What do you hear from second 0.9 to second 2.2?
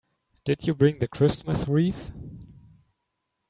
the Christmas wreath?